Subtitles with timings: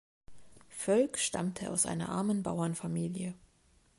[0.69, 3.35] Völk stammte aus einer armen Bauernfamilie.